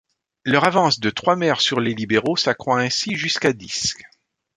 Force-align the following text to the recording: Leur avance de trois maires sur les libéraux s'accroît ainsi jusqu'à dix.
Leur 0.45 0.63
avance 0.63 0.99
de 0.99 1.11
trois 1.11 1.35
maires 1.35 1.61
sur 1.61 1.79
les 1.79 1.93
libéraux 1.93 2.35
s'accroît 2.35 2.81
ainsi 2.81 3.15
jusqu'à 3.15 3.53
dix. 3.53 3.95